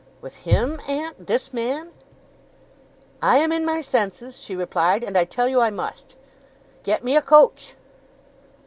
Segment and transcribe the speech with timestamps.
[0.19, 1.27] 'With him, aunt?
[1.27, 1.91] This man?'
[3.21, 6.15] 'I am in my senses,' she replied, 'and I tell you I must.
[6.81, 7.75] Get me a coach!